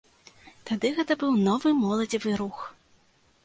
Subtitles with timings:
[0.69, 2.65] Тады гэта быў новы моладзевы рух.